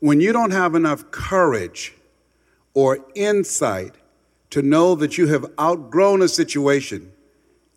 [0.00, 1.94] when you don't have enough courage
[2.74, 3.94] or insight
[4.50, 7.12] to know that you have outgrown a situation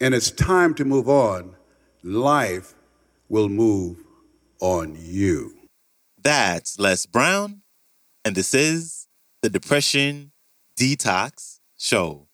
[0.02, 1.56] and it's time to move on,
[2.04, 2.74] life
[3.28, 3.98] will move
[4.62, 5.54] on you.
[6.22, 7.62] That's Les Brown,
[8.26, 9.08] and this is
[9.42, 10.32] the Depression
[10.78, 12.29] Detox Show.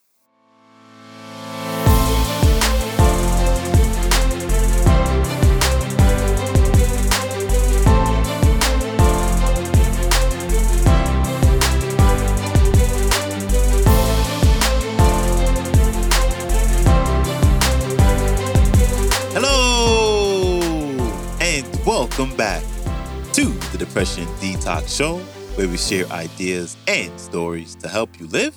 [22.25, 22.63] Welcome back
[23.33, 25.19] to the Depression Detox Show,
[25.57, 28.55] where we share ideas and stories to help you live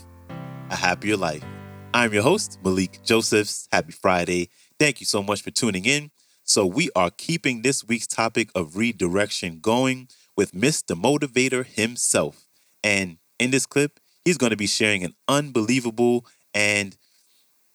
[0.71, 1.45] a happier life.
[1.93, 3.69] I'm your host, Malik Josephs.
[3.71, 4.49] Happy Friday.
[4.79, 6.11] Thank you so much for tuning in.
[6.45, 10.99] So, we are keeping this week's topic of redirection going with Mr.
[10.99, 12.47] Motivator himself.
[12.83, 16.25] And in this clip, he's going to be sharing an unbelievable
[16.55, 16.97] and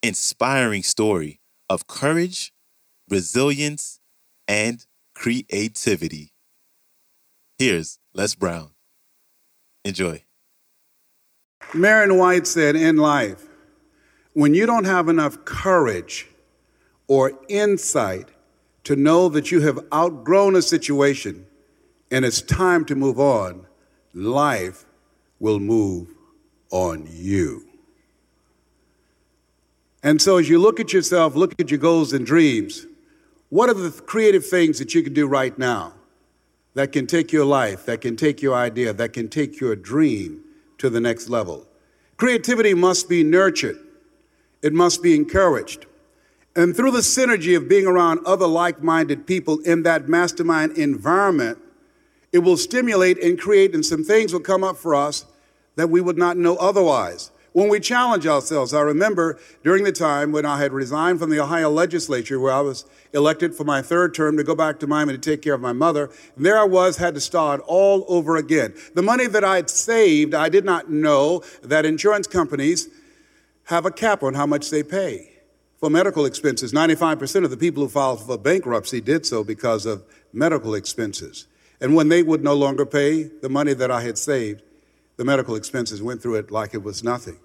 [0.02, 2.52] inspiring story of courage,
[3.08, 3.99] resilience,
[4.47, 4.83] and
[5.14, 6.33] creativity.
[7.58, 8.72] Here's Les Brown.
[9.86, 10.23] Enjoy.
[11.73, 13.47] Marion White said in life,
[14.33, 16.28] when you don't have enough courage
[17.08, 18.30] or insight
[18.83, 21.45] to know that you have outgrown a situation
[22.11, 23.66] and it's time to move on,
[24.14, 24.86] life
[25.39, 26.09] will move
[26.72, 27.66] on you.
[30.03, 32.86] And so, as you look at yourself, look at your goals and dreams,
[33.53, 35.93] what are the creative things that you can do right now
[36.73, 40.43] that can take your life, that can take your idea, that can take your dream
[40.79, 41.67] to the next level?
[42.17, 43.77] Creativity must be nurtured,
[44.63, 45.85] it must be encouraged.
[46.55, 51.59] And through the synergy of being around other like minded people in that mastermind environment,
[52.31, 55.25] it will stimulate and create, and some things will come up for us
[55.75, 58.73] that we would not know otherwise when we challenge ourselves.
[58.73, 62.61] I remember during the time when I had resigned from the Ohio legislature, where I
[62.61, 65.61] was elected for my third term to go back to Miami to take care of
[65.61, 66.09] my mother.
[66.36, 68.73] And there I was, had to start all over again.
[68.95, 72.89] The money that I had saved, I did not know that insurance companies
[73.65, 75.30] have a cap on how much they pay
[75.80, 76.73] for medical expenses.
[76.73, 80.03] 95% of the people who filed for bankruptcy did so because of
[80.33, 81.47] medical expenses.
[81.80, 84.63] And when they would no longer pay the money that I had saved,
[85.17, 87.37] the medical expenses went through it like it was nothing.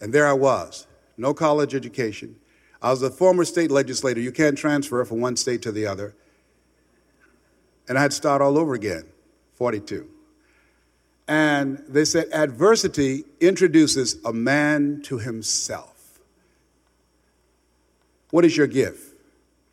[0.00, 2.36] And there I was, no college education.
[2.82, 4.20] I was a former state legislator.
[4.20, 6.14] You can't transfer from one state to the other.
[7.88, 9.04] And I had to start all over again,
[9.54, 10.08] 42.
[11.28, 16.20] And they said adversity introduces a man to himself.
[18.30, 19.14] What is your gift?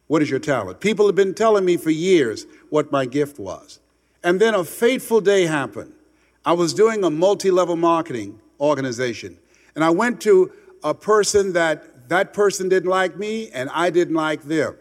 [0.08, 0.80] What is your talent?
[0.80, 3.80] People have been telling me for years what my gift was.
[4.24, 5.94] And then a fateful day happened.
[6.46, 9.38] I was doing a multi level marketing organization,
[9.78, 10.52] and I went to
[10.84, 14.76] a person that that person didn't like me and I didn't like them.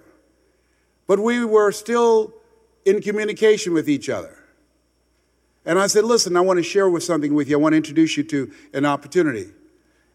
[1.07, 2.33] But we were still
[2.87, 4.39] in communication with each other.
[5.67, 7.59] And I said, Listen, I want to share with something with you.
[7.59, 9.51] I want to introduce you to an opportunity.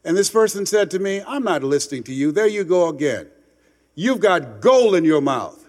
[0.03, 2.31] And this person said to me, I'm not listening to you.
[2.31, 3.27] There you go again.
[3.93, 5.63] You've got gold in your mouth.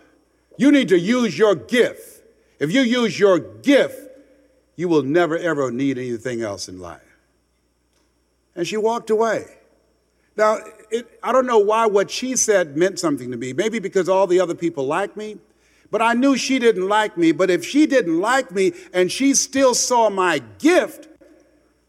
[0.57, 2.23] You need to use your gift.
[2.59, 4.09] If you use your gift,
[4.75, 7.12] you will never, ever need anything else in life.
[8.55, 9.47] And she walked away.
[10.37, 10.59] Now,
[10.91, 13.53] it, I don't know why what she said meant something to me.
[13.53, 15.39] Maybe because all the other people like me.
[15.91, 17.33] But I knew she didn't like me.
[17.33, 21.09] But if she didn't like me and she still saw my gift,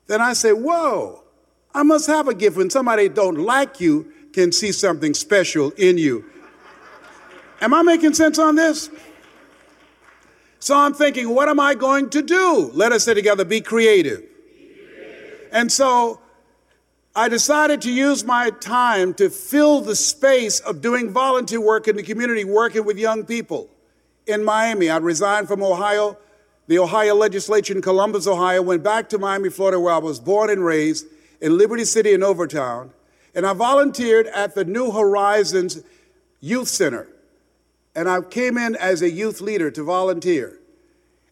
[0.08, 1.24] then I say, whoa,
[1.74, 2.58] I must have a gift.
[2.58, 6.26] When somebody don't like you can see something special in you.
[7.62, 8.90] Am I making sense on this?
[10.60, 12.72] So I'm thinking, what am I going to do?
[12.74, 14.22] Let us say together, be creative.
[14.22, 15.50] Be creative.
[15.52, 16.20] And so
[17.16, 21.96] I decided to use my time to fill the space of doing volunteer work in
[21.96, 23.70] the community, working with young people
[24.26, 24.90] in Miami.
[24.90, 26.18] I resigned from Ohio,
[26.68, 30.50] the Ohio legislature in Columbus, Ohio, went back to Miami, Florida, where I was born
[30.50, 31.06] and raised,
[31.40, 32.92] in Liberty City and Overtown.
[33.36, 35.84] And I volunteered at the New Horizons
[36.40, 37.08] Youth Center
[37.96, 40.60] and I came in as a youth leader to volunteer.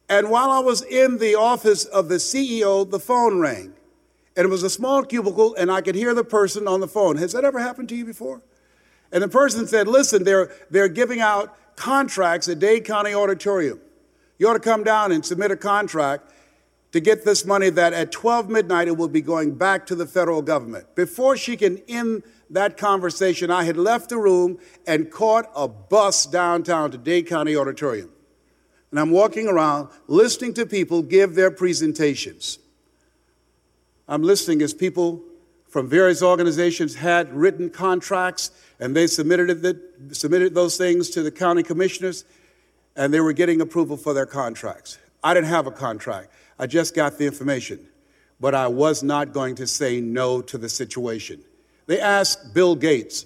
[0.08, 3.74] And while I was in the office of the CEO, the phone rang.
[4.36, 7.18] And it was a small cubicle, and I could hear the person on the phone.
[7.18, 8.42] Has that ever happened to you before?
[9.12, 13.80] And the person said, Listen, they're, they're giving out contracts at Dade County Auditorium.
[14.38, 16.32] You ought to come down and submit a contract
[16.92, 20.06] to get this money that at 12 midnight it will be going back to the
[20.06, 20.96] federal government.
[20.96, 26.26] Before she can end that conversation, I had left the room and caught a bus
[26.26, 28.10] downtown to Dade County Auditorium.
[28.90, 32.60] and I'm walking around listening to people give their presentations.
[34.12, 35.24] I'm listening as people
[35.70, 39.78] from various organizations had written contracts and they submitted, it,
[40.14, 42.26] submitted those things to the county commissioners
[42.98, 44.98] and they were getting approval for their contracts.
[45.24, 47.88] I didn't have a contract, I just got the information.
[48.42, 51.42] But I was not going to say no to the situation.
[51.86, 53.26] They asked Bill Gates,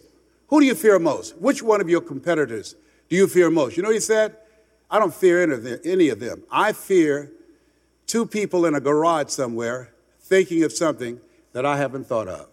[0.50, 1.36] Who do you fear most?
[1.38, 2.76] Which one of your competitors
[3.10, 3.76] do you fear most?
[3.76, 4.38] You know what he said?
[4.92, 5.42] I don't fear
[5.84, 6.44] any of them.
[6.52, 7.32] I fear
[8.06, 9.95] two people in a garage somewhere
[10.26, 11.22] thinking of something
[11.54, 12.48] that I haven't thought of.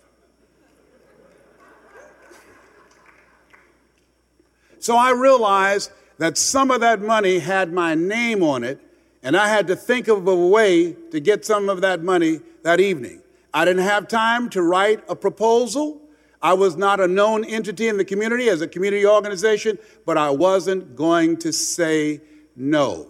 [4.79, 8.79] So I realized that some of that money had my name on it,
[9.23, 12.79] and I had to think of a way to get some of that money that
[12.79, 13.23] evening.
[13.55, 16.01] I didn't have time to write a proposal.
[16.43, 20.31] I was not a known entity in the community as a community organization, but I
[20.31, 22.21] wasn't going to say
[22.55, 23.09] no.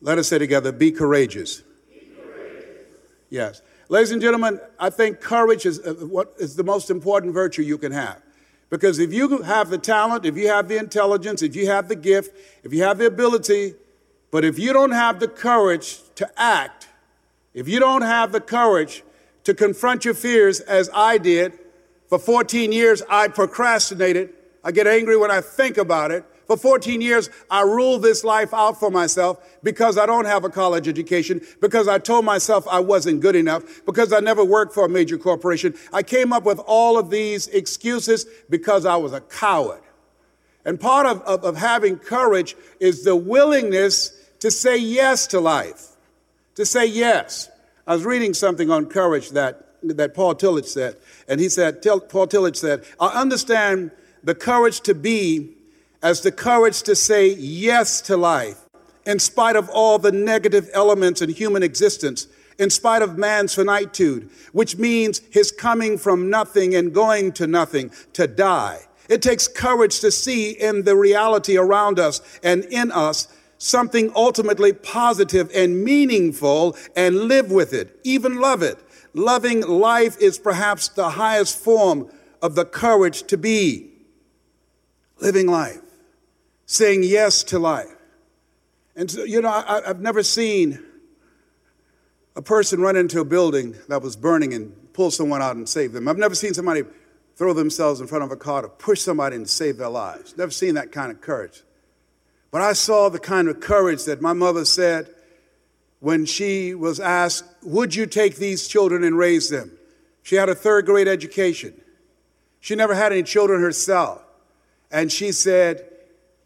[0.00, 1.62] Let us say together be courageous.
[3.30, 3.62] Yes.
[3.88, 7.78] Ladies and gentlemen, I think courage is uh, what is the most important virtue you
[7.78, 8.20] can have.
[8.68, 11.94] Because if you have the talent, if you have the intelligence, if you have the
[11.94, 13.74] gift, if you have the ability,
[14.32, 16.88] but if you don't have the courage to act,
[17.54, 19.04] if you don't have the courage
[19.44, 21.52] to confront your fears as I did,
[22.08, 24.30] for 14 years I procrastinated.
[24.64, 26.24] I get angry when I think about it.
[26.46, 30.48] For 14 years, I ruled this life out for myself because I don't have a
[30.48, 34.84] college education, because I told myself I wasn't good enough, because I never worked for
[34.84, 35.74] a major corporation.
[35.92, 39.82] I came up with all of these excuses because I was a coward.
[40.64, 45.96] And part of, of, of having courage is the willingness to say yes to life,
[46.54, 47.50] to say yes.
[47.88, 50.96] I was reading something on courage that, that Paul Tillich said,
[51.26, 53.90] and he said, Paul Tillich said, I understand
[54.22, 55.55] the courage to be
[56.02, 58.58] as the courage to say yes to life,
[59.04, 62.26] in spite of all the negative elements in human existence,
[62.58, 67.90] in spite of man's finitude, which means his coming from nothing and going to nothing,
[68.12, 68.80] to die.
[69.08, 73.28] It takes courage to see in the reality around us and in us
[73.58, 78.78] something ultimately positive and meaningful and live with it, even love it.
[79.14, 82.10] Loving life is perhaps the highest form
[82.42, 83.90] of the courage to be
[85.20, 85.80] living life
[86.66, 87.94] saying yes to life.
[88.96, 90.82] And so, you know, I, have never seen
[92.34, 95.92] a person run into a building that was burning and pull someone out and save
[95.92, 96.08] them.
[96.08, 96.82] I've never seen somebody
[97.36, 100.36] throw themselves in front of a car to push somebody and save their lives.
[100.36, 101.62] Never seen that kind of courage.
[102.50, 105.10] But I saw the kind of courage that my mother said
[106.00, 109.72] when she was asked, Would you take these children and raise them?
[110.22, 111.78] She had a third grade education.
[112.60, 114.22] She never had any children herself.
[114.90, 115.84] And she said,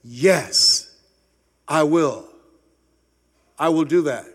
[0.02, 0.94] Yes,
[1.68, 2.26] I will.
[3.58, 4.26] I will do that.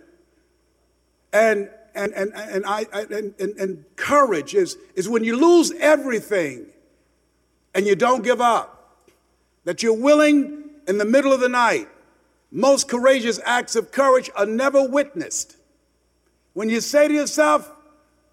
[1.34, 6.68] And and and and I and, and, and courage is is when you lose everything
[7.74, 8.72] and you don't give up.
[9.64, 11.90] That you're willing in the middle of the night.
[12.52, 15.58] Most courageous acts of courage are never witnessed.
[16.54, 17.70] When you say to yourself,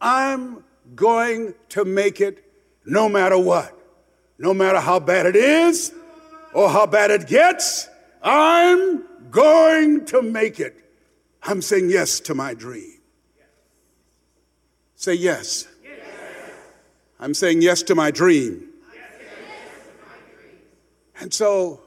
[0.00, 0.62] I'm
[0.94, 2.44] going to make it
[2.84, 3.76] no matter what,
[4.38, 5.92] no matter how bad it is,
[6.54, 7.88] or how bad it gets,
[8.22, 10.78] I'm going to make it.
[11.42, 12.98] I'm saying yes to my dream.
[14.94, 15.66] Say yes.
[15.82, 15.98] yes.
[17.18, 18.68] I'm saying yes to my dream.
[21.20, 21.80] And so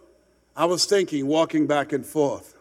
[0.55, 2.55] I was thinking, walking back and forth,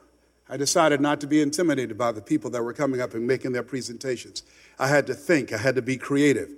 [0.49, 3.53] I decided not to be intimidated by the people that were coming up and making
[3.53, 4.43] their presentations.
[4.79, 6.51] I had to think, I had to be creative.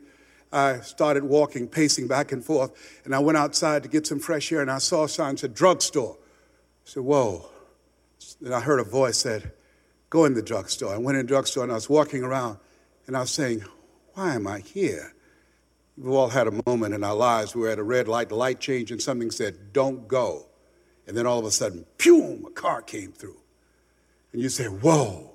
[0.52, 2.72] I started walking, pacing back and forth,
[3.04, 5.54] and I went outside to get some fresh air, and I saw a sign said
[5.54, 6.16] drugstore.
[6.20, 6.24] I
[6.84, 7.50] said, Whoa.
[8.40, 9.52] Then I heard a voice said,
[10.10, 10.94] Go in the drugstore.
[10.94, 12.58] I went in the drugstore and I was walking around
[13.06, 13.64] and I was saying,
[14.14, 15.14] Why am I here?
[15.96, 18.60] We've all had a moment in our lives where at a red light, the light
[18.60, 20.46] changed, and something said, Don't go.
[21.06, 23.36] And then all of a sudden, pew, a car came through.
[24.32, 25.32] And you say, Whoa.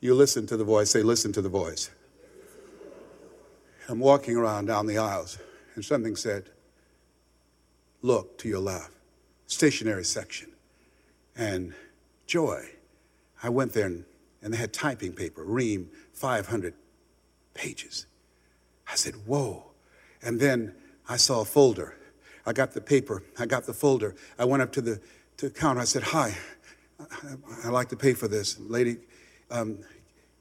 [0.00, 1.90] You listen to the voice, say, Listen to the voice.
[3.90, 5.36] I'm walking around down the aisles,
[5.74, 6.44] and something said,
[8.02, 8.92] Look to your left,
[9.48, 10.52] stationery section.
[11.36, 11.74] And
[12.24, 12.66] joy.
[13.42, 14.04] I went there, and,
[14.42, 16.72] and they had typing paper, Ream, 500
[17.52, 18.06] pages.
[18.88, 19.64] I said, Whoa.
[20.22, 20.72] And then
[21.08, 21.96] I saw a folder.
[22.46, 24.14] I got the paper, I got the folder.
[24.38, 25.00] I went up to the,
[25.38, 25.80] to the counter.
[25.80, 26.36] I said, Hi,
[27.64, 28.56] I'd like to pay for this.
[28.60, 28.98] lady
[29.50, 29.80] um,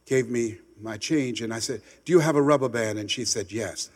[0.10, 1.42] gave me my change.
[1.42, 2.98] And I said, Do you have a rubber band?
[2.98, 3.92] And she said, Yes.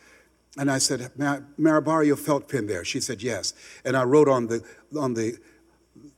[0.56, 2.84] And I said, May I, borrow your felt pen there?
[2.84, 3.52] She said, Yes.
[3.84, 4.64] And I wrote on the,
[4.96, 5.36] on the,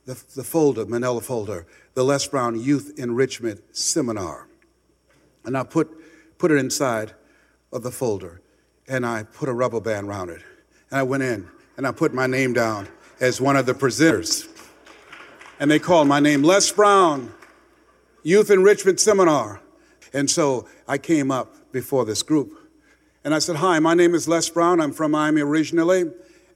[0.05, 4.47] the, the folder, manila folder, the Les Brown Youth Enrichment Seminar.
[5.43, 5.89] And I put,
[6.37, 7.13] put it inside
[7.73, 8.41] of the folder,
[8.87, 10.41] and I put a rubber band around it.
[10.91, 12.87] And I went in, and I put my name down
[13.19, 14.47] as one of the presenters.
[15.59, 17.33] And they called my name, Les Brown,
[18.21, 19.61] Youth Enrichment Seminar.
[20.13, 22.53] And so I came up before this group.
[23.23, 24.79] And I said, Hi, my name is Les Brown.
[24.79, 26.05] I'm from Miami originally.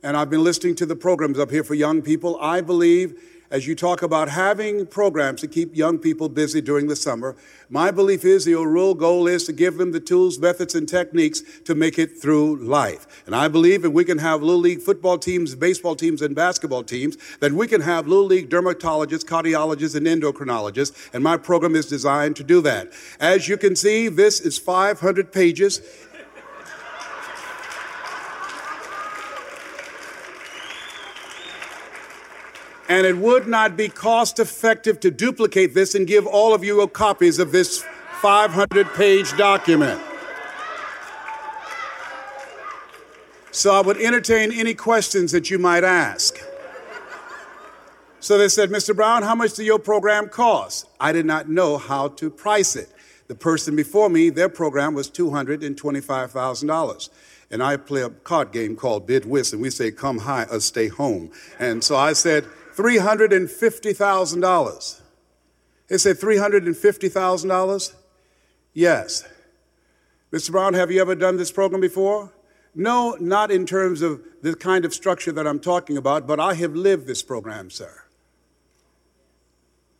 [0.03, 2.37] And I've been listening to the programs up here for young people.
[2.41, 6.95] I believe as you talk about having programs to keep young people busy during the
[6.95, 7.35] summer,
[7.69, 11.41] my belief is the real goal is to give them the tools, methods, and techniques
[11.65, 13.23] to make it through life.
[13.25, 16.83] And I believe if we can have Little League football teams, baseball teams, and basketball
[16.83, 21.13] teams, then we can have Little League dermatologists, cardiologists, and endocrinologists.
[21.13, 22.93] And my program is designed to do that.
[23.19, 25.81] As you can see, this is 500 pages.
[32.91, 36.85] And it would not be cost effective to duplicate this and give all of you
[36.89, 37.85] copies of this
[38.21, 40.01] 500 page document.
[43.51, 46.37] So I would entertain any questions that you might ask.
[48.19, 48.93] So they said, Mr.
[48.93, 50.85] Brown, how much does your program cost?
[50.99, 52.89] I did not know how to price it.
[53.27, 57.09] The person before me, their program was $225,000.
[57.51, 60.59] And I play a card game called Bid Whist, and we say, come high or
[60.59, 61.31] stay home.
[61.57, 62.45] And so I said,
[62.81, 65.01] $350,000.
[65.87, 67.93] They said $350,000?
[68.73, 69.23] Yes.
[70.31, 70.51] Mr.
[70.51, 72.31] Brown, have you ever done this program before?
[72.73, 76.53] No, not in terms of the kind of structure that I'm talking about, but I
[76.53, 78.03] have lived this program, sir.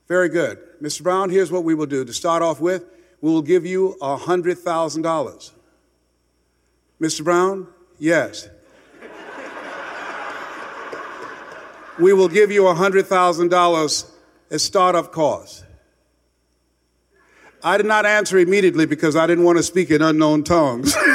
[0.08, 0.58] Very good.
[0.82, 1.04] Mr.
[1.04, 2.06] Brown, here's what we will do.
[2.06, 2.86] To start off with,
[3.20, 5.52] we will give you $100,000.
[7.02, 7.24] Mr.
[7.24, 7.68] Brown,
[8.00, 8.48] yes.
[12.00, 14.12] We will give you $100,000
[14.50, 15.64] as startup costs.
[17.64, 20.96] I did not answer immediately because I didn't want to speak in unknown tongues.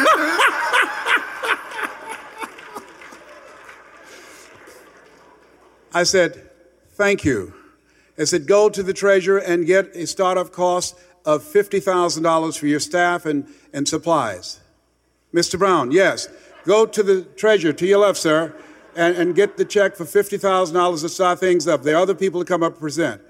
[5.93, 6.43] I said,
[6.91, 7.53] Thank you.
[8.19, 12.81] I said, Go to the treasurer and get a startup cost of $50,000 for your
[12.81, 14.61] staff and, and supplies.
[15.35, 15.59] Mr.
[15.59, 16.29] Brown, yes.
[16.65, 18.55] Go to the treasurer, to your left, sir,
[18.97, 21.83] and, and get the check for $50,000 to start things up.
[21.83, 23.21] There are other people to come up and present.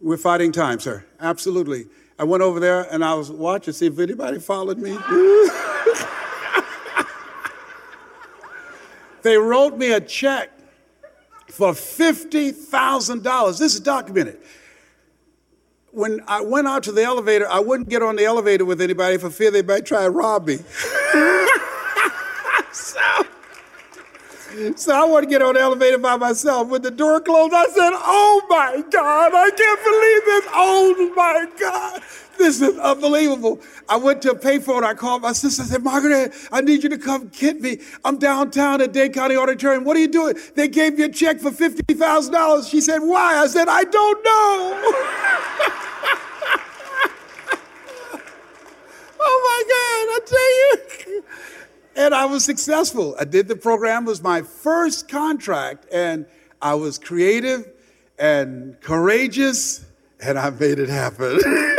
[0.00, 1.04] We're fighting time, sir.
[1.20, 1.86] Absolutely.
[2.18, 4.90] I went over there and I was watching, to see if anybody followed me.
[9.22, 10.50] they wrote me a check
[11.48, 13.58] for $50,000.
[13.58, 14.38] This is documented.
[15.92, 19.16] When I went out to the elevator, I wouldn't get on the elevator with anybody
[19.16, 20.58] for fear they might try to rob me.
[24.76, 26.68] So I want to get on the elevator by myself.
[26.68, 30.44] With the door closed, I said, Oh my God, I can't believe this.
[30.54, 32.02] Oh my God.
[32.38, 33.60] This is unbelievable.
[33.88, 34.82] I went to a payphone.
[34.82, 35.62] I called my sister.
[35.62, 37.78] I said, Margaret, I need you to come get me.
[38.04, 39.84] I'm downtown at Dade County Auditorium.
[39.84, 40.36] What are you doing?
[40.54, 42.70] They gave me a check for $50,000.
[42.70, 43.36] She said, Why?
[43.38, 44.80] I said, I don't know.
[49.20, 51.24] oh my God, I tell you.
[51.96, 53.16] And I was successful.
[53.18, 56.26] I did the program, it was my first contract, and
[56.60, 57.66] I was creative
[58.18, 59.86] and courageous,
[60.20, 61.38] and I made it happen.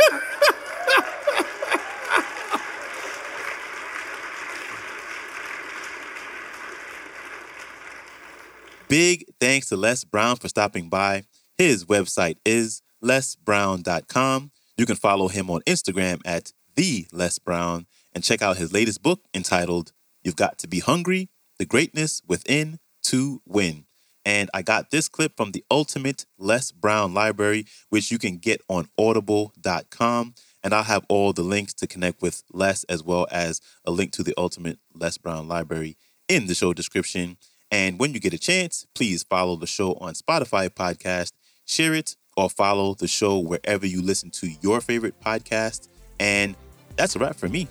[8.88, 11.22] Big thanks to Les Brown for stopping by.
[11.56, 14.50] His website is lesbrown.com.
[14.76, 19.02] You can follow him on Instagram at the Les Brown and check out his latest
[19.02, 23.84] book entitled You've got to be hungry, the greatness within to win.
[24.24, 28.60] And I got this clip from the Ultimate Les Brown Library, which you can get
[28.68, 30.34] on audible.com.
[30.62, 34.12] And I'll have all the links to connect with Les as well as a link
[34.12, 35.96] to the Ultimate Les Brown Library
[36.28, 37.38] in the show description.
[37.70, 41.32] And when you get a chance, please follow the show on Spotify podcast,
[41.64, 45.88] share it, or follow the show wherever you listen to your favorite podcast.
[46.20, 46.54] And
[46.96, 47.66] that's a wrap for me.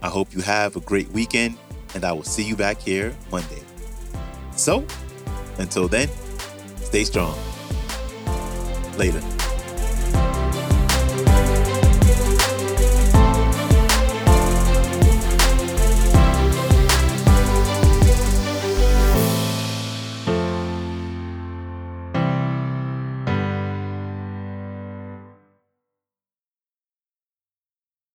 [0.00, 1.58] I hope you have a great weekend
[1.94, 3.62] and I will see you back here Monday.
[4.56, 4.84] So,
[5.58, 6.08] until then,
[6.82, 7.38] stay strong.
[8.96, 9.37] Later.